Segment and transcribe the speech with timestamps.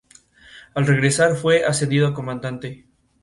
[0.73, 2.87] Al regresar fue ascendido a comandante.